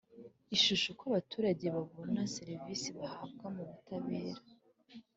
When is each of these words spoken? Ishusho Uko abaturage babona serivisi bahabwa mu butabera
Ishusho 0.55 0.87
Uko 0.93 1.03
abaturage 1.11 1.65
babona 1.75 2.19
serivisi 2.35 2.87
bahabwa 2.99 3.45
mu 3.55 3.63
butabera 3.69 4.41